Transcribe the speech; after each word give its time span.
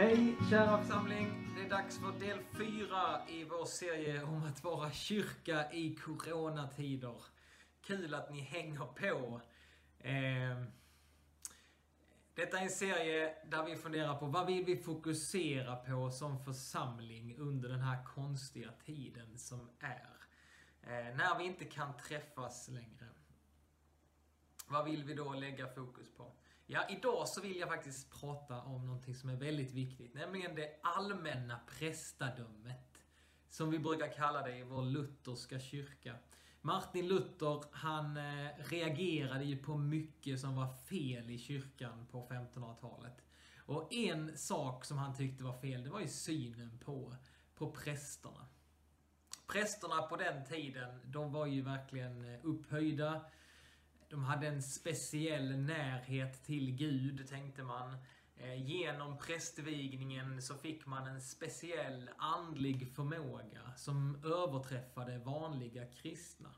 Hej 0.00 0.36
kära 0.50 0.82
församling! 0.82 1.52
Det 1.56 1.62
är 1.62 1.70
dags 1.70 1.98
för 1.98 2.12
del 2.12 2.38
4 2.52 3.28
i 3.28 3.44
vår 3.44 3.64
serie 3.64 4.22
om 4.22 4.44
att 4.44 4.64
vara 4.64 4.90
kyrka 4.90 5.72
i 5.72 5.94
coronatider. 5.94 7.22
Kul 7.82 8.14
att 8.14 8.32
ni 8.32 8.40
hänger 8.40 8.86
på. 8.86 9.40
Eh, 9.98 10.64
detta 12.34 12.58
är 12.58 12.62
en 12.62 12.70
serie 12.70 13.34
där 13.50 13.64
vi 13.64 13.76
funderar 13.76 14.16
på 14.16 14.26
vad 14.26 14.46
vill 14.46 14.64
vi 14.64 14.76
fokusera 14.76 15.76
på 15.76 16.10
som 16.10 16.44
församling 16.44 17.36
under 17.38 17.68
den 17.68 17.80
här 17.80 18.04
konstiga 18.04 18.70
tiden 18.84 19.38
som 19.38 19.70
är. 19.80 20.16
Eh, 20.82 21.16
när 21.16 21.38
vi 21.38 21.44
inte 21.44 21.64
kan 21.64 21.96
träffas 21.96 22.68
längre. 22.68 23.08
Vad 24.66 24.84
vill 24.84 25.04
vi 25.04 25.14
då 25.14 25.32
lägga 25.32 25.68
fokus 25.68 26.16
på? 26.16 26.32
Ja, 26.72 26.86
idag 26.88 27.28
så 27.28 27.40
vill 27.40 27.56
jag 27.56 27.68
faktiskt 27.68 28.20
prata 28.20 28.60
om 28.60 28.86
någonting 28.86 29.14
som 29.14 29.30
är 29.30 29.36
väldigt 29.36 29.72
viktigt, 29.72 30.14
nämligen 30.14 30.54
det 30.54 30.80
allmänna 30.82 31.60
prästadömet. 31.66 33.02
Som 33.48 33.70
vi 33.70 33.78
brukar 33.78 34.12
kalla 34.12 34.42
det 34.42 34.56
i 34.56 34.62
vår 34.62 34.82
lutherska 34.82 35.60
kyrka. 35.60 36.14
Martin 36.60 37.08
Luther, 37.08 37.64
han 37.72 38.16
eh, 38.16 38.48
reagerade 38.58 39.44
ju 39.44 39.56
på 39.58 39.76
mycket 39.76 40.40
som 40.40 40.56
var 40.56 40.68
fel 40.68 41.30
i 41.30 41.38
kyrkan 41.38 42.06
på 42.10 42.28
1500-talet. 42.28 43.24
Och 43.58 43.92
en 43.92 44.38
sak 44.38 44.84
som 44.84 44.98
han 44.98 45.16
tyckte 45.16 45.44
var 45.44 45.60
fel, 45.60 45.84
det 45.84 45.90
var 45.90 46.00
ju 46.00 46.08
synen 46.08 46.78
på, 46.84 47.16
på 47.54 47.70
prästerna. 47.70 48.46
Prästerna 49.46 50.02
på 50.02 50.16
den 50.16 50.44
tiden, 50.44 51.00
de 51.04 51.32
var 51.32 51.46
ju 51.46 51.62
verkligen 51.62 52.34
eh, 52.34 52.40
upphöjda. 52.42 53.24
De 54.10 54.24
hade 54.24 54.46
en 54.46 54.62
speciell 54.62 55.58
närhet 55.58 56.44
till 56.44 56.76
Gud, 56.76 57.28
tänkte 57.28 57.62
man. 57.62 57.96
Eh, 58.36 58.66
genom 58.66 59.18
prästvigningen 59.18 60.42
så 60.42 60.54
fick 60.54 60.86
man 60.86 61.06
en 61.06 61.20
speciell 61.20 62.10
andlig 62.18 62.94
förmåga 62.94 63.74
som 63.76 64.24
överträffade 64.24 65.18
vanliga 65.18 65.86
kristna. 65.86 66.54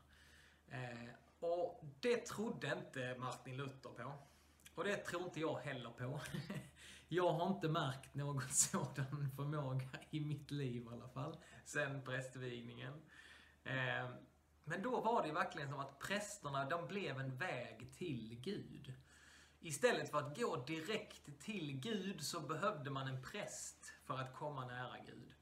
Eh, 0.67 1.09
och 1.39 1.83
det 1.99 2.17
trodde 2.17 2.77
inte 2.77 3.15
Martin 3.19 3.57
Luther 3.57 3.89
på. 3.89 4.13
Och 4.75 4.83
det 4.83 4.95
tror 4.95 5.23
inte 5.23 5.39
jag 5.39 5.59
heller 5.59 5.89
på. 5.89 6.19
Jag 7.07 7.33
har 7.33 7.47
inte 7.47 7.67
märkt 7.69 8.15
någon 8.15 8.41
sådan 8.49 9.31
förmåga 9.35 9.89
i 10.09 10.19
mitt 10.19 10.51
liv 10.51 10.83
i 10.83 10.87
alla 10.87 11.09
fall, 11.09 11.37
sen 11.65 12.03
prästvigningen. 12.03 12.93
Eh, 13.63 14.09
men 14.63 14.81
då 14.81 15.01
var 15.01 15.21
det 15.21 15.27
ju 15.27 15.33
verkligen 15.33 15.69
som 15.69 15.79
att 15.79 15.99
prästerna, 15.99 16.69
de 16.69 16.87
blev 16.87 17.19
en 17.19 17.37
väg 17.37 17.93
till 17.97 18.39
Gud. 18.41 18.93
Istället 19.59 20.11
för 20.11 20.17
att 20.17 20.37
gå 20.37 20.55
direkt 20.55 21.39
till 21.39 21.79
Gud 21.79 22.23
så 22.23 22.39
behövde 22.39 22.89
man 22.89 23.07
en 23.07 23.23
präst 23.23 23.93
för 24.03 24.17
att 24.17 24.35
komma 24.35 24.65
nära 24.65 24.97
Gud. 25.05 25.33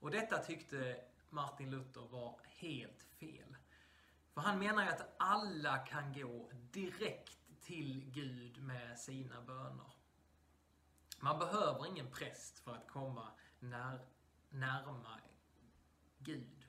Och 0.00 0.10
detta 0.10 0.38
tyckte 0.38 1.00
Martin 1.30 1.70
Luther 1.70 2.00
var 2.00 2.40
helt 2.44 3.02
fel. 3.02 3.56
För 4.34 4.40
han 4.40 4.58
menar 4.58 4.82
ju 4.82 4.88
att 4.88 5.14
alla 5.18 5.78
kan 5.78 6.12
gå 6.12 6.50
direkt 6.52 7.38
till 7.60 8.10
Gud 8.10 8.62
med 8.62 8.98
sina 8.98 9.42
böner. 9.42 9.90
Man 11.20 11.38
behöver 11.38 11.86
ingen 11.86 12.10
präst 12.10 12.58
för 12.58 12.74
att 12.74 12.88
komma 12.88 13.28
när, 13.58 13.98
närma 14.48 15.20
Gud. 16.18 16.66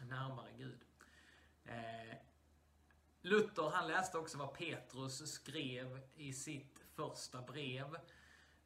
Närmare 0.00 0.52
Gud. 0.56 0.84
Eh, 1.64 2.16
Luther 3.22 3.70
han 3.70 3.88
läste 3.88 4.18
också 4.18 4.38
vad 4.38 4.54
Petrus 4.54 5.32
skrev 5.32 6.00
i 6.14 6.32
sitt 6.32 6.80
första 6.94 7.42
brev. 7.42 7.96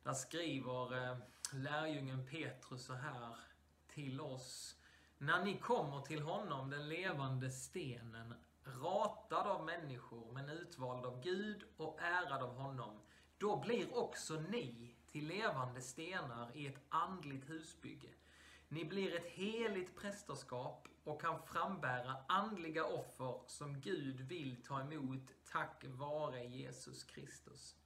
Där 0.03 0.15
skriver 0.15 1.11
eh, 1.11 1.17
lärjungen 1.53 2.27
Petrus 2.27 2.85
så 2.85 2.93
här 2.93 3.37
till 3.89 4.21
oss. 4.21 4.77
När 5.19 5.45
ni 5.45 5.59
kommer 5.59 6.01
till 6.01 6.23
honom, 6.23 6.71
den 6.71 6.89
levande 6.89 7.51
stenen, 7.51 8.35
ratad 8.65 9.47
av 9.47 9.65
människor 9.65 10.33
men 10.33 10.49
utvald 10.49 11.07
av 11.07 11.23
Gud 11.23 11.65
och 11.77 11.99
ärad 12.01 12.43
av 12.43 12.55
honom, 12.55 13.01
då 13.39 13.57
blir 13.57 13.99
också 13.99 14.35
ni 14.35 14.95
till 15.07 15.27
levande 15.27 15.81
stenar 15.81 16.57
i 16.57 16.67
ett 16.67 16.81
andligt 16.89 17.51
husbygge. 17.51 18.09
Ni 18.69 18.85
blir 18.85 19.17
ett 19.17 19.31
heligt 19.31 19.97
prästerskap 19.97 20.89
och 21.05 21.21
kan 21.21 21.43
frambära 21.43 22.17
andliga 22.29 22.85
offer 22.85 23.41
som 23.47 23.81
Gud 23.81 24.21
vill 24.21 24.63
ta 24.63 24.81
emot 24.81 25.31
tack 25.53 25.85
vare 25.87 26.45
Jesus 26.45 27.05
Kristus. 27.05 27.77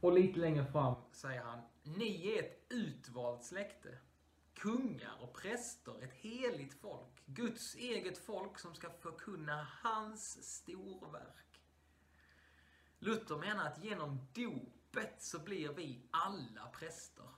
Och 0.00 0.12
lite 0.12 0.40
längre 0.40 0.66
fram 0.66 0.94
säger 1.12 1.42
han, 1.42 1.60
ni 1.82 2.28
är 2.28 2.42
ett 2.42 2.66
utvalt 2.68 3.44
släkte. 3.44 3.98
Kungar 4.54 5.22
och 5.22 5.32
präster, 5.32 6.02
ett 6.02 6.12
heligt 6.12 6.74
folk. 6.80 7.22
Guds 7.26 7.74
eget 7.74 8.18
folk 8.18 8.58
som 8.58 8.74
ska 8.74 8.90
förkunna 8.90 9.68
hans 9.82 10.44
storverk. 10.54 11.60
Luther 12.98 13.36
menar 13.36 13.66
att 13.66 13.84
genom 13.84 14.26
dopet 14.32 15.22
så 15.22 15.38
blir 15.38 15.68
vi 15.68 16.08
alla 16.10 16.66
präster. 16.66 17.28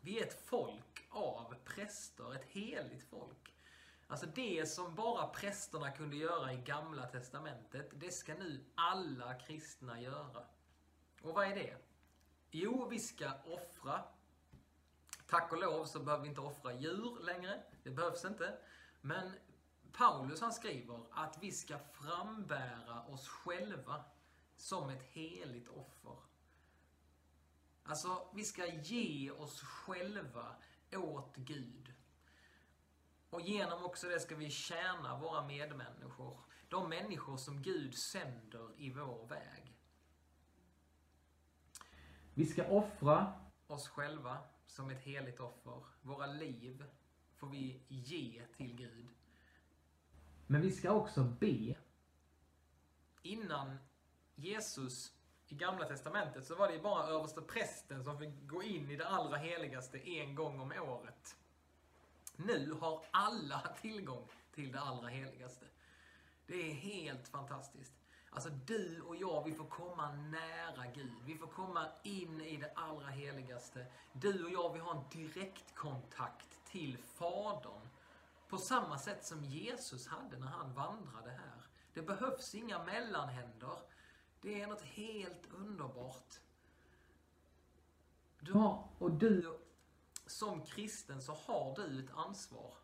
Vi 0.00 0.18
är 0.18 0.26
ett 0.26 0.46
folk 0.46 1.06
av 1.10 1.54
präster, 1.64 2.34
ett 2.34 2.44
heligt 2.44 3.10
folk. 3.10 3.54
Alltså 4.06 4.26
det 4.26 4.68
som 4.68 4.94
bara 4.94 5.26
prästerna 5.26 5.90
kunde 5.90 6.16
göra 6.16 6.52
i 6.52 6.56
Gamla 6.56 7.06
Testamentet, 7.06 7.90
det 8.00 8.10
ska 8.10 8.34
nu 8.34 8.64
alla 8.74 9.34
kristna 9.34 10.00
göra. 10.00 10.44
Och 11.22 11.34
vad 11.34 11.46
är 11.46 11.54
det? 11.54 11.76
Jo, 12.50 12.88
vi 12.88 12.98
ska 12.98 13.32
offra. 13.44 14.04
Tack 15.26 15.52
och 15.52 15.60
lov 15.60 15.84
så 15.84 16.00
behöver 16.00 16.22
vi 16.22 16.28
inte 16.28 16.40
offra 16.40 16.72
djur 16.72 17.20
längre. 17.20 17.62
Det 17.82 17.90
behövs 17.90 18.24
inte. 18.24 18.58
Men 19.00 19.32
Paulus 19.92 20.40
han 20.40 20.52
skriver 20.52 21.00
att 21.10 21.38
vi 21.40 21.52
ska 21.52 21.78
frambära 21.78 23.04
oss 23.06 23.28
själva 23.28 24.04
som 24.56 24.90
ett 24.90 25.02
heligt 25.02 25.68
offer. 25.68 26.16
Alltså, 27.90 28.28
vi 28.34 28.44
ska 28.44 28.66
ge 28.66 29.30
oss 29.30 29.60
själva 29.60 30.56
åt 30.92 31.36
Gud. 31.36 31.94
Och 33.30 33.40
genom 33.40 33.84
också 33.84 34.08
det 34.08 34.20
ska 34.20 34.36
vi 34.36 34.50
tjäna 34.50 35.18
våra 35.18 35.46
medmänniskor. 35.46 36.40
De 36.68 36.88
människor 36.88 37.36
som 37.36 37.62
Gud 37.62 37.94
sänder 37.94 38.80
i 38.80 38.90
vår 38.90 39.26
väg. 39.26 39.76
Vi 42.34 42.46
ska 42.46 42.68
offra 42.68 43.32
oss 43.66 43.88
själva 43.88 44.38
som 44.66 44.90
ett 44.90 45.02
heligt 45.02 45.40
offer. 45.40 45.84
Våra 46.02 46.26
liv 46.26 46.84
får 47.34 47.48
vi 47.48 47.82
ge 47.88 48.46
till 48.56 48.76
Gud. 48.76 49.08
Men 50.46 50.60
vi 50.60 50.70
ska 50.70 50.92
också 50.92 51.24
be. 51.24 51.74
Innan 53.22 53.78
Jesus 54.34 55.19
i 55.50 55.54
Gamla 55.54 55.84
Testamentet 55.84 56.46
så 56.46 56.54
var 56.54 56.68
det 56.68 56.74
ju 56.74 56.80
bara 56.80 57.06
överste 57.06 57.40
prästen 57.40 58.04
som 58.04 58.18
fick 58.18 58.30
gå 58.46 58.62
in 58.62 58.90
i 58.90 58.96
det 58.96 59.06
allra 59.06 59.36
heligaste 59.36 60.08
en 60.08 60.34
gång 60.34 60.60
om 60.60 60.72
året. 60.72 61.36
Nu 62.36 62.72
har 62.80 63.04
alla 63.10 63.60
tillgång 63.80 64.28
till 64.54 64.72
det 64.72 64.80
allra 64.80 65.08
heligaste. 65.08 65.66
Det 66.46 66.70
är 66.70 66.74
helt 66.74 67.28
fantastiskt. 67.28 67.92
Alltså 68.30 68.50
du 68.50 69.00
och 69.00 69.16
jag, 69.16 69.44
vi 69.44 69.52
får 69.52 69.64
komma 69.64 70.12
nära 70.12 70.86
Gud. 70.94 71.22
Vi 71.24 71.38
får 71.38 71.46
komma 71.46 71.86
in 72.02 72.40
i 72.40 72.56
det 72.56 72.72
allra 72.74 73.08
heligaste. 73.08 73.86
Du 74.12 74.44
och 74.44 74.50
jag, 74.50 74.72
vi 74.72 74.78
har 74.78 74.94
en 74.94 75.08
direktkontakt 75.12 76.64
till 76.64 76.98
Fadern. 76.98 77.88
På 78.48 78.58
samma 78.58 78.98
sätt 78.98 79.24
som 79.24 79.44
Jesus 79.44 80.06
hade 80.06 80.38
när 80.38 80.46
han 80.46 80.74
vandrade 80.74 81.30
här. 81.30 81.66
Det 81.94 82.02
behövs 82.02 82.54
inga 82.54 82.84
mellanhänder. 82.84 83.78
Det 84.40 84.60
är 84.60 84.66
något 84.66 84.82
helt 84.82 85.46
underbart. 85.52 86.40
Du 88.40 88.52
har, 88.52 88.88
och 88.98 89.10
du, 89.10 89.58
som 90.26 90.64
kristen 90.64 91.22
så 91.22 91.32
har 91.32 91.76
du 91.76 92.04
ett 92.04 92.10
ansvar 92.14 92.74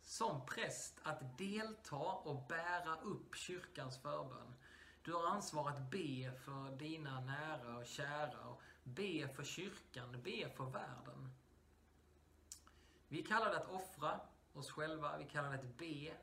som 0.00 0.46
präst 0.46 1.00
att 1.02 1.38
delta 1.38 1.96
och 1.96 2.46
bära 2.48 3.00
upp 3.00 3.34
kyrkans 3.36 3.98
förbön. 3.98 4.54
Du 5.02 5.12
har 5.12 5.26
ansvar 5.26 5.68
att 5.70 5.90
be 5.90 6.32
för 6.44 6.76
dina 6.76 7.20
nära 7.20 7.76
och 7.76 7.86
kära, 7.86 8.48
och 8.48 8.62
be 8.84 9.28
för 9.28 9.44
kyrkan, 9.44 10.22
be 10.22 10.50
för 10.56 10.64
världen. 10.64 11.32
Vi 13.08 13.22
kallar 13.22 13.50
det 13.50 13.56
att 13.56 13.70
offra 13.70 14.20
oss 14.52 14.70
själva, 14.70 15.18
vi 15.18 15.24
kallar 15.24 15.50
det 15.50 15.58
att 15.58 15.78
be. 15.78 16.16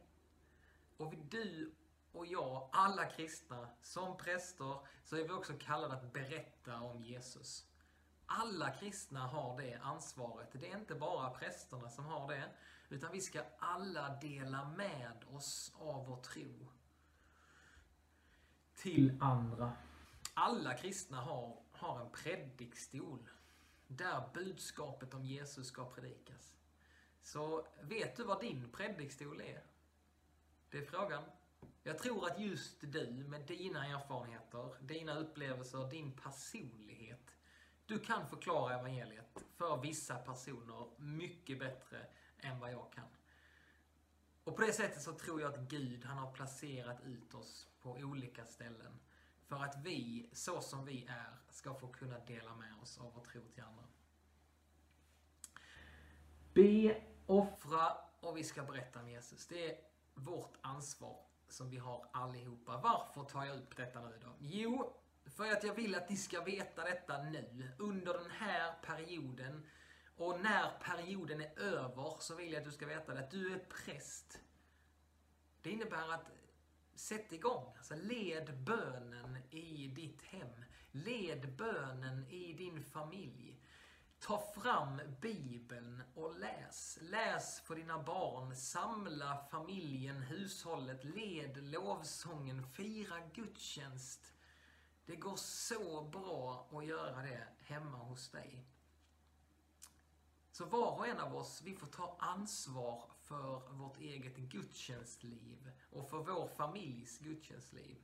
Och 0.98 1.14
du 1.30 1.72
och 2.18 2.26
jag, 2.26 2.70
alla 2.72 3.06
kristna, 3.06 3.70
som 3.82 4.18
präster, 4.18 4.80
så 5.04 5.16
är 5.16 5.24
vi 5.24 5.30
också 5.30 5.54
kallade 5.60 5.94
att 5.94 6.14
berätta 6.14 6.82
om 6.82 7.04
Jesus. 7.04 7.66
Alla 8.26 8.72
kristna 8.72 9.28
har 9.28 9.62
det 9.62 9.76
ansvaret. 9.76 10.50
Det 10.52 10.72
är 10.72 10.78
inte 10.78 10.96
bara 10.96 11.30
prästerna 11.30 11.90
som 11.90 12.06
har 12.06 12.28
det, 12.28 12.50
utan 12.90 13.12
vi 13.12 13.22
ska 13.22 13.44
alla 13.60 14.10
dela 14.10 14.70
med 14.70 15.24
oss 15.32 15.74
av 15.80 16.06
vår 16.08 16.22
tro 16.22 16.68
till 18.76 19.18
andra. 19.22 19.74
Alla 20.34 20.74
kristna 20.74 21.22
har, 21.22 21.60
har 21.72 22.00
en 22.00 22.12
predikstol. 22.12 23.30
där 23.88 24.30
budskapet 24.34 25.14
om 25.14 25.26
Jesus 25.26 25.68
ska 25.68 25.90
predikas. 25.90 26.58
Så 27.22 27.68
vet 27.82 28.16
du 28.18 28.24
vad 28.24 28.40
din 28.40 28.72
predikstol 28.72 29.42
är? 29.42 29.64
Det 30.70 30.78
är 30.78 30.86
frågan. 30.86 31.24
Jag 31.88 31.98
tror 31.98 32.26
att 32.26 32.40
just 32.40 32.82
du 32.82 33.26
med 33.28 33.42
dina 33.42 33.86
erfarenheter, 33.86 34.76
dina 34.82 35.18
upplevelser, 35.18 35.90
din 35.90 36.12
personlighet, 36.12 37.36
du 37.86 38.00
kan 38.00 38.30
förklara 38.30 38.80
evangeliet 38.80 39.46
för 39.56 39.82
vissa 39.82 40.16
personer 40.16 40.88
mycket 40.98 41.60
bättre 41.60 42.06
än 42.40 42.60
vad 42.60 42.72
jag 42.72 42.92
kan. 42.94 43.08
Och 44.44 44.56
på 44.56 44.62
det 44.62 44.74
sättet 44.74 45.02
så 45.02 45.14
tror 45.14 45.42
jag 45.42 45.54
att 45.54 45.60
Gud, 45.60 46.06
han 46.06 46.18
har 46.18 46.32
placerat 46.32 47.04
ut 47.04 47.34
oss 47.34 47.68
på 47.82 47.92
olika 47.92 48.46
ställen. 48.46 49.00
För 49.46 49.64
att 49.64 49.76
vi, 49.84 50.30
så 50.34 50.62
som 50.62 50.86
vi 50.86 51.06
är, 51.06 51.38
ska 51.50 51.74
få 51.74 51.88
kunna 51.88 52.20
dela 52.20 52.56
med 52.56 52.74
oss 52.82 52.98
av 52.98 53.14
vår 53.16 53.24
tro 53.24 53.42
till 53.54 53.64
andra. 53.64 53.84
Be, 56.54 57.02
offra 57.26 57.98
och 58.20 58.38
vi 58.38 58.44
ska 58.44 58.64
berätta 58.64 59.00
om 59.00 59.10
Jesus. 59.10 59.48
Det 59.48 59.72
är 59.72 59.80
vårt 60.14 60.58
ansvar 60.62 61.28
som 61.50 61.70
vi 61.70 61.78
har 61.78 62.06
allihopa. 62.12 62.78
Varför 62.78 63.24
tar 63.24 63.46
jag 63.46 63.58
upp 63.58 63.78
detta 63.78 64.02
nu 64.02 64.20
då? 64.24 64.36
Jo, 64.40 64.94
för 65.26 65.52
att 65.52 65.64
jag 65.64 65.74
vill 65.74 65.96
att 65.96 66.10
ni 66.10 66.18
ska 66.18 66.42
veta 66.42 66.84
detta 66.84 67.24
nu, 67.24 67.72
under 67.80 68.14
den 68.14 68.32
här 68.32 68.74
perioden. 68.82 69.66
Och 70.18 70.40
när 70.40 70.80
perioden 70.80 71.42
är 71.42 71.60
över 71.60 72.16
så 72.20 72.36
vill 72.36 72.52
jag 72.52 72.60
att 72.60 72.66
du 72.66 72.72
ska 72.72 72.86
veta 72.86 73.14
det, 73.14 73.20
att 73.20 73.32
du 73.32 73.54
är 73.54 73.60
präst. 73.60 74.40
Det 75.62 75.70
innebär 75.70 76.14
att 76.14 76.32
sätt 76.96 77.34
igång. 77.34 77.74
Alltså 77.78 77.96
led 77.96 78.58
bönen 78.58 79.38
i 79.50 79.88
ditt 79.88 80.22
hem. 80.22 80.64
Led 80.92 81.56
bönen 81.56 82.28
i 82.30 82.54
din 82.54 82.84
familj. 82.84 83.57
Ta 84.20 84.40
fram 84.56 85.02
Bibeln 85.22 86.04
och 86.16 86.40
läs. 86.40 87.00
Läs 87.02 87.60
för 87.60 87.76
dina 87.76 88.04
barn. 88.04 88.56
Samla 88.56 89.38
familjen, 89.52 90.22
hushållet. 90.22 91.04
Led 91.04 91.58
lovsången. 91.58 92.64
Fira 92.64 93.20
gudstjänst. 93.34 94.34
Det 95.06 95.16
går 95.16 95.36
så 95.36 96.02
bra 96.02 96.68
att 96.72 96.86
göra 96.86 97.22
det 97.22 97.48
hemma 97.60 97.98
hos 97.98 98.30
dig. 98.30 98.66
Så 100.52 100.66
var 100.66 100.92
och 100.92 101.08
en 101.08 101.20
av 101.20 101.36
oss, 101.36 101.62
vi 101.62 101.76
får 101.76 101.88
ta 101.88 102.18
ansvar 102.20 103.04
för 103.22 103.74
vårt 103.74 103.98
eget 103.98 104.38
gudstjänstliv 104.38 105.72
och 105.92 106.10
för 106.10 106.18
vår 106.18 106.48
familjs 106.48 107.20
gudstjänstliv. 107.20 107.98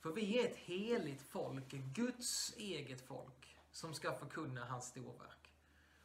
För 0.00 0.12
vi 0.12 0.38
är 0.38 0.50
ett 0.50 0.56
heligt 0.56 1.22
folk, 1.22 1.68
Guds 1.68 2.54
eget 2.56 3.06
folk, 3.06 3.56
som 3.72 3.94
ska 3.94 4.12
förkunna 4.12 4.64
hans 4.64 4.84
storverk. 4.84 5.54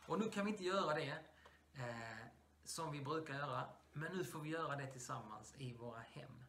Och 0.05 0.19
nu 0.19 0.29
kan 0.29 0.45
vi 0.45 0.51
inte 0.51 0.63
göra 0.63 0.93
det 0.95 1.17
eh, 1.73 2.27
som 2.63 2.91
vi 2.91 3.01
brukar 3.01 3.33
göra, 3.33 3.69
men 3.93 4.17
nu 4.17 4.23
får 4.23 4.39
vi 4.39 4.49
göra 4.49 4.75
det 4.75 4.87
tillsammans 4.87 5.53
i 5.57 5.73
våra 5.73 5.99
hem. 5.99 6.43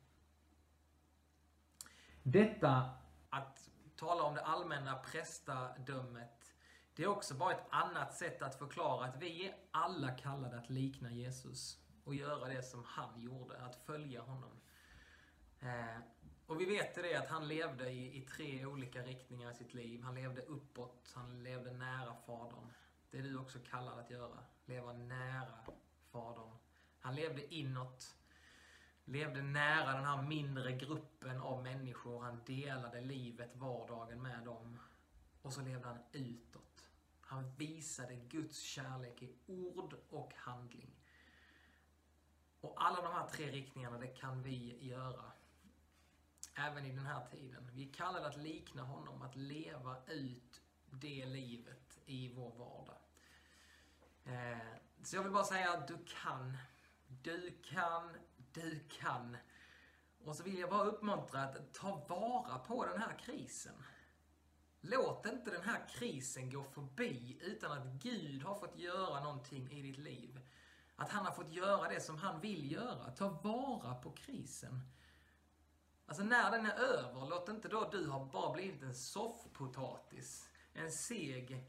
Detta 2.23 2.91
att 3.31 3.71
tala 3.97 4.23
om 4.23 4.35
det 4.35 4.45
allmänna 4.45 4.97
prästadömet, 4.97 6.55
det 6.95 7.03
är 7.03 7.09
också 7.09 7.35
bara 7.35 7.53
ett 7.53 7.67
annat 7.71 8.15
sätt 8.15 8.43
att 8.43 8.59
förklara 8.59 9.07
att 9.07 9.17
vi 9.17 9.49
är 9.49 9.57
alla 9.71 10.11
kallade 10.11 10.59
att 10.59 10.71
likna 10.71 11.13
Jesus 11.13 11.79
och 12.05 12.15
göra 12.15 12.49
det 12.49 12.63
som 12.63 12.85
han 12.85 13.21
gjorde, 13.21 13.59
att 13.59 13.77
följa 13.77 14.21
honom. 14.21 14.61
Eh, 15.61 15.99
och 16.49 16.61
vi 16.61 16.65
vet 16.65 16.95
det 16.95 17.15
att 17.15 17.29
han 17.29 17.49
levde 17.49 17.91
i, 17.91 18.17
i, 18.17 18.21
tre 18.21 18.67
olika 18.67 19.03
riktningar 19.03 19.51
i 19.51 19.55
sitt 19.55 19.75
liv. 19.75 20.03
Han 20.03 20.15
levde 20.15 20.43
uppåt, 20.43 21.13
han 21.15 21.43
levde 21.43 21.73
nära 21.73 22.15
Fadern. 22.27 22.73
Det 23.11 23.19
är 23.19 23.23
du 23.23 23.39
också 23.39 23.59
kallad 23.71 23.99
att 23.99 24.11
göra, 24.11 24.39
leva 24.65 24.93
nära 24.93 25.59
Fadern. 26.11 26.51
Han 27.01 27.15
levde 27.15 27.55
inåt, 27.55 28.17
levde 29.05 29.43
nära 29.43 29.93
den 29.93 30.05
här 30.05 30.23
mindre 30.23 30.73
gruppen 30.73 31.41
av 31.41 31.63
människor. 31.63 32.23
Han 32.23 32.41
delade 32.47 33.01
livet, 33.01 33.57
vardagen 33.57 34.23
med 34.23 34.45
dem. 34.45 34.79
Och 35.43 35.53
så 35.53 35.61
levde 35.61 35.89
han 35.89 35.99
utåt. 36.13 36.85
Han 37.21 37.55
visade 37.57 38.17
Guds 38.17 38.61
kärlek 38.61 39.23
i 39.23 39.35
ord 39.47 39.95
och 40.11 40.33
handling. 40.37 40.91
Och 42.61 42.75
alla 42.77 43.03
de 43.03 43.13
här 43.13 43.29
tre 43.29 43.51
riktningarna, 43.51 43.99
det 43.99 44.07
kan 44.07 44.43
vi 44.43 44.87
göra. 44.87 45.33
Även 46.67 46.87
i 46.87 46.93
den 46.93 47.07
här 47.07 47.27
tiden. 47.31 47.71
Vi 47.75 47.89
är 47.89 47.93
kallade 47.93 48.27
att 48.27 48.37
likna 48.37 48.83
honom, 48.83 49.23
att 49.23 49.37
leva 49.37 49.97
ut 50.07 50.63
det 50.91 51.27
livet 51.27 51.99
i 52.07 52.29
vår 52.35 52.53
vardag. 52.53 52.99
Eh, 54.25 54.59
så 55.03 55.17
jag 55.17 55.23
vill 55.23 55.33
bara 55.33 55.45
säga 55.45 55.73
att 55.73 55.89
du 55.89 55.99
kan. 56.23 56.57
Du 57.23 57.59
kan, 57.63 58.17
du 58.53 58.81
kan. 58.89 59.37
Och 60.25 60.37
så 60.37 60.43
vill 60.43 60.59
jag 60.59 60.71
bara 60.71 60.85
uppmuntra 60.85 61.43
att 61.43 61.75
ta 61.75 62.05
vara 62.09 62.59
på 62.59 62.85
den 62.85 63.01
här 63.01 63.19
krisen. 63.19 63.85
Låt 64.81 65.27
inte 65.27 65.51
den 65.51 65.63
här 65.63 65.89
krisen 65.89 66.51
gå 66.51 66.65
förbi 66.65 67.39
utan 67.41 67.73
att 67.73 67.87
Gud 67.87 68.43
har 68.43 68.55
fått 68.55 68.79
göra 68.79 69.25
någonting 69.25 69.71
i 69.71 69.83
ditt 69.83 69.99
liv. 69.99 70.41
Att 70.97 71.11
han 71.11 71.27
har 71.27 71.33
fått 71.33 71.53
göra 71.53 71.89
det 71.89 72.01
som 72.01 72.19
han 72.19 72.41
vill 72.41 72.73
göra. 72.73 73.11
Ta 73.11 73.29
vara 73.29 73.95
på 73.95 74.11
krisen. 74.11 74.81
Alltså 76.09 76.23
när 76.23 76.51
den 76.51 76.67
är 76.67 76.75
över, 76.75 77.27
låt 77.31 77.49
inte 77.49 77.69
då 77.69 77.89
du 77.93 78.09
ha 78.09 78.25
bara 78.33 78.53
blivit 78.53 78.83
en 78.83 78.95
soffpotatis. 78.95 80.49
En 80.73 80.93
seg 80.93 81.65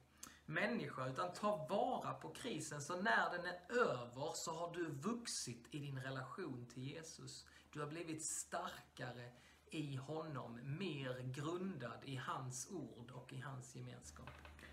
människa. 0.46 1.08
Utan 1.08 1.34
ta 1.34 1.68
vara 1.70 2.14
på 2.14 2.30
krisen. 2.30 2.82
Så 2.82 3.02
när 3.02 3.32
den 3.32 3.46
är 3.46 3.82
över 3.82 4.32
så 4.34 4.52
har 4.52 4.74
du 4.74 4.86
vuxit 4.86 5.68
i 5.72 5.80
din 5.80 6.00
relation 6.00 6.66
till 6.74 6.84
Jesus. 6.84 7.46
Du 7.74 7.80
har 7.80 7.88
blivit 7.88 8.26
starkare 8.26 9.32
i 9.72 9.96
honom. 9.96 10.60
Mer 10.64 11.22
grundad 11.22 12.04
i 12.04 12.16
hans 12.16 12.72
ord 12.72 13.12
och 13.12 13.34
i 13.34 13.40
hans 13.40 13.76
gemenskap. 13.76 14.30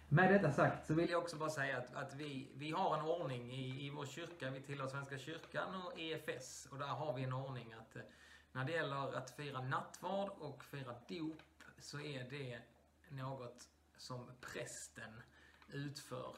Med 0.09 0.33
detta 0.33 0.53
sagt 0.53 0.87
så 0.87 0.95
vill 0.95 1.11
jag 1.11 1.23
också 1.23 1.37
bara 1.37 1.51
säga 1.51 1.79
att, 1.79 1.95
att 1.95 2.15
vi, 2.15 2.53
vi 2.55 2.71
har 2.71 2.97
en 2.97 3.05
ordning 3.05 3.53
i, 3.53 3.87
i 3.87 3.91
vår 3.91 4.07
kyrka. 4.07 4.51
Vi 4.51 4.61
tillhör 4.61 4.89
Svenska 4.89 5.19
kyrkan 5.19 5.83
och 5.83 6.01
EFS. 6.01 6.69
Och 6.71 6.79
där 6.79 6.87
har 6.87 7.15
vi 7.15 7.25
en 7.25 7.33
ordning 7.33 7.73
att 7.73 7.97
eh, 7.97 8.03
när 8.57 8.65
det 8.65 8.73
gäller 8.73 9.17
att 9.17 9.31
fira 9.31 9.61
nattvard 9.61 10.29
och 10.29 10.65
fira 10.65 10.95
dop 11.09 11.43
så 11.79 12.01
är 12.01 12.31
det 12.31 12.61
något 13.09 13.69
som 13.97 14.31
prästen 14.41 15.23
utför. 15.69 16.37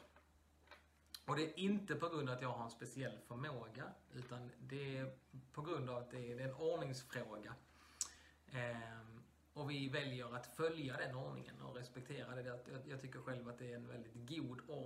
Och 1.25 1.35
det 1.35 1.43
är 1.43 1.59
inte 1.59 1.95
på 1.95 2.09
grund 2.09 2.29
av 2.29 2.35
att 2.35 2.41
jag 2.41 2.49
har 2.49 2.63
en 2.63 2.71
speciell 2.71 3.19
förmåga, 3.27 3.83
utan 4.13 4.51
det 4.59 4.97
är 4.97 5.13
på 5.53 5.61
grund 5.61 5.89
av 5.89 5.97
att 5.97 6.11
det 6.11 6.31
är 6.31 6.39
en 6.39 6.53
ordningsfråga. 6.53 7.55
Ehm, 8.51 9.23
och 9.53 9.71
vi 9.71 9.89
väljer 9.89 10.35
att 10.35 10.55
följa 10.55 10.97
den 10.97 11.15
ordningen 11.15 11.61
och 11.61 11.75
respektera 11.75 12.35
det. 12.35 12.59
Jag 12.87 13.01
tycker 13.01 13.19
själv 13.19 13.49
att 13.49 13.59
det 13.59 13.71
är 13.71 13.75
en 13.75 13.87
väldigt 13.87 14.39
god 14.39 14.61
ordning. 14.67 14.78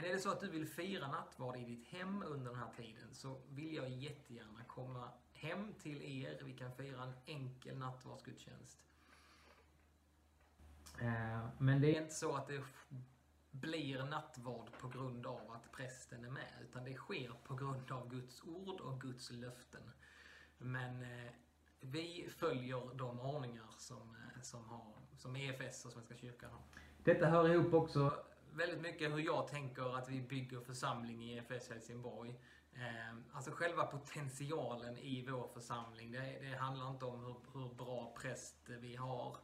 Men 0.00 0.08
är 0.08 0.12
det 0.12 0.20
så 0.20 0.30
att 0.30 0.40
du 0.40 0.50
vill 0.50 0.66
fira 0.66 1.08
nattvard 1.08 1.56
i 1.56 1.64
ditt 1.64 1.88
hem 1.88 2.22
under 2.26 2.50
den 2.50 2.60
här 2.60 2.70
tiden 2.76 3.14
så 3.14 3.40
vill 3.48 3.74
jag 3.74 3.90
jättegärna 3.90 4.64
komma 4.66 5.08
hem 5.32 5.74
till 5.74 6.02
er. 6.02 6.42
Vi 6.44 6.52
kan 6.52 6.72
fira 6.72 7.02
en 7.02 7.12
enkel 7.26 7.78
nattvardsgudstjänst. 7.78 8.78
Ehm, 11.00 11.48
men 11.58 11.80
det 11.80 11.96
är 11.96 12.02
inte 12.02 12.14
så 12.14 12.36
att 12.36 12.46
det 12.46 12.62
blir 13.50 14.04
nattvard 14.04 14.70
på 14.80 14.88
grund 14.88 15.26
av 15.26 15.50
att 15.50 15.72
prästen 15.72 16.24
är 16.24 16.30
med. 16.30 16.52
Utan 16.62 16.84
det 16.84 16.94
sker 16.94 17.32
på 17.44 17.54
grund 17.54 17.92
av 17.92 18.08
Guds 18.08 18.42
ord 18.42 18.80
och 18.80 19.00
Guds 19.00 19.30
löften. 19.30 19.90
Men 20.58 21.02
eh, 21.02 21.32
vi 21.80 22.28
följer 22.36 22.94
de 22.94 23.20
ordningar 23.20 23.74
som, 23.78 24.16
eh, 24.16 24.42
som, 24.42 24.64
har, 24.64 24.92
som 25.16 25.36
EFS 25.36 25.84
och 25.84 25.92
Svenska 25.92 26.16
kyrkan 26.16 26.50
har. 26.50 26.62
Detta 27.04 27.26
hör 27.26 27.48
ihop 27.48 27.74
också 27.74 28.24
väldigt 28.54 28.80
mycket 28.80 29.12
hur 29.12 29.18
jag 29.18 29.48
tänker 29.48 29.96
att 29.96 30.08
vi 30.08 30.20
bygger 30.20 30.60
församling 30.60 31.24
i 31.24 31.36
EFS 31.36 31.68
Helsingborg. 31.68 32.40
Ehm, 32.74 33.24
alltså 33.32 33.50
själva 33.50 33.86
potentialen 33.86 34.98
i 34.98 35.26
vår 35.30 35.48
församling. 35.48 36.12
Det, 36.12 36.38
det 36.40 36.56
handlar 36.56 36.90
inte 36.90 37.04
om 37.04 37.24
hur, 37.24 37.36
hur, 37.52 37.74
bra 37.74 38.14
präst 38.18 38.56
vi 38.66 38.96
har 38.96 39.36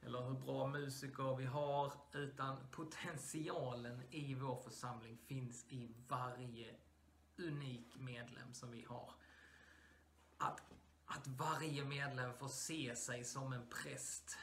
eller 0.00 0.20
hur 0.20 0.34
bra 0.34 0.66
musiker 0.66 1.36
vi 1.36 1.44
har. 1.44 1.92
Utan 2.12 2.56
potentialen 2.70 4.02
i 4.10 4.34
vår 4.34 4.56
församling 4.56 5.18
finns 5.18 5.64
i 5.68 5.94
varje 6.08 6.74
unik 7.38 7.96
medlem 7.98 8.54
som 8.54 8.70
vi 8.70 8.84
har. 8.84 9.10
Att 10.38 10.62
att 11.06 11.26
varje 11.26 11.84
medlem 11.84 12.34
får 12.34 12.48
se 12.48 12.96
sig 12.96 13.24
som 13.24 13.52
en 13.52 13.66
präst. 13.66 14.36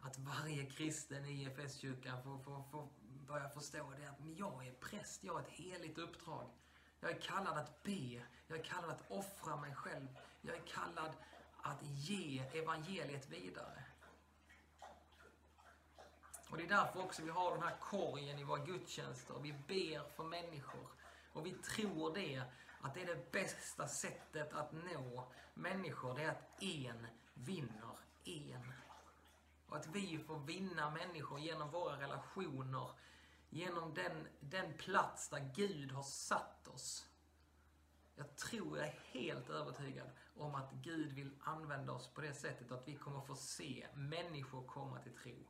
Att 0.00 0.18
varje 0.18 0.66
kristen 0.66 1.24
i 1.24 1.44
EFS-kyrkan 1.44 2.22
får, 2.22 2.38
får, 2.38 2.62
får 2.70 2.88
börjar 3.26 3.48
förstå 3.48 3.92
det 3.98 4.06
att 4.06 4.38
jag 4.38 4.66
är 4.66 4.72
präst, 4.72 5.24
jag 5.24 5.32
har 5.32 5.40
ett 5.40 5.48
heligt 5.48 5.98
uppdrag. 5.98 6.50
Jag 7.00 7.10
är 7.10 7.20
kallad 7.20 7.58
att 7.58 7.82
be, 7.82 8.22
jag 8.46 8.58
är 8.58 8.64
kallad 8.64 8.90
att 8.90 9.10
offra 9.10 9.56
mig 9.56 9.74
själv, 9.74 10.08
jag 10.40 10.56
är 10.56 10.66
kallad 10.66 11.10
att 11.62 11.82
ge 11.82 12.38
evangeliet 12.38 13.28
vidare. 13.28 13.84
Och 16.50 16.56
det 16.56 16.64
är 16.64 16.68
därför 16.68 17.00
också 17.00 17.22
vi 17.22 17.30
har 17.30 17.50
den 17.50 17.62
här 17.62 17.76
korgen 17.80 18.38
i 18.38 18.44
våra 18.44 18.64
gudstjänster. 18.64 19.34
Vi 19.42 19.52
ber 19.52 20.08
för 20.16 20.24
människor. 20.24 20.88
Och 21.32 21.46
vi 21.46 21.52
tror 21.52 22.14
det, 22.14 22.42
att 22.80 22.94
det 22.94 23.02
är 23.02 23.06
det 23.06 23.32
bästa 23.32 23.88
sättet 23.88 24.52
att 24.52 24.72
nå 24.72 25.32
människor. 25.54 26.14
Det 26.14 26.22
är 26.22 26.30
att 26.30 26.62
en 26.62 27.06
vinner 27.34 27.96
en. 28.24 28.72
Och 29.68 29.76
att 29.76 29.86
vi 29.86 30.18
får 30.18 30.38
vinna 30.38 30.90
människor 30.90 31.40
genom 31.40 31.70
våra 31.70 32.00
relationer. 32.00 32.90
Genom 33.50 33.94
den, 33.94 34.28
den 34.40 34.72
plats 34.78 35.28
där 35.28 35.50
Gud 35.54 35.92
har 35.92 36.02
satt 36.02 36.68
oss. 36.68 37.06
Jag 38.16 38.36
tror, 38.36 38.78
jag 38.78 38.86
är 38.86 39.00
helt 39.12 39.50
övertygad 39.50 40.10
om 40.36 40.54
att 40.54 40.72
Gud 40.72 41.12
vill 41.12 41.30
använda 41.40 41.92
oss 41.92 42.08
på 42.08 42.20
det 42.20 42.34
sättet 42.34 42.72
att 42.72 42.88
vi 42.88 42.94
kommer 42.96 43.20
få 43.20 43.34
se 43.34 43.86
människor 43.94 44.66
komma 44.66 44.98
till 44.98 45.12
tro. 45.12 45.46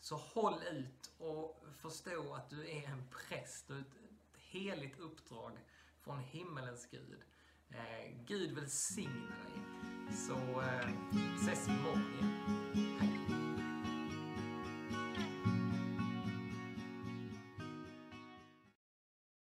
Så 0.00 0.16
håll 0.16 0.62
ut 0.62 1.10
och 1.18 1.64
förstå 1.76 2.34
att 2.34 2.50
du 2.50 2.70
är 2.70 2.88
en 2.88 3.08
präst 3.10 3.70
och 3.70 3.76
ett 3.76 3.94
heligt 4.34 4.98
uppdrag 4.98 5.52
från 6.00 6.18
himmelens 6.18 6.88
Gud. 6.90 7.22
Eh, 7.70 8.24
Gud 8.26 8.54
välsigne 8.54 9.26
dig. 9.26 9.62
Så 10.26 10.60
eh, 10.60 10.90
ses 11.36 11.68
imorgon 11.68 12.14
igen. 12.14 12.98
Hej. 13.00 13.17